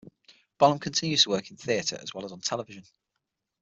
[0.59, 2.83] Bolam continues to work in the theatre as well as on television.